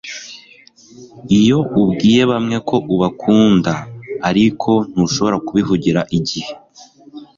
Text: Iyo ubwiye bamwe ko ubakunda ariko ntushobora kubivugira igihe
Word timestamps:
Iyo 1.39 1.59
ubwiye 1.81 2.23
bamwe 2.31 2.57
ko 2.67 2.75
ubakunda 2.93 3.73
ariko 4.29 4.71
ntushobora 4.91 5.37
kubivugira 5.47 6.01
igihe 6.17 6.51